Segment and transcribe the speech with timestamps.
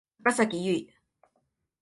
[0.23, 0.89] 高咲侑